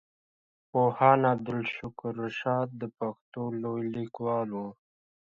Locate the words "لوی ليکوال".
3.61-4.47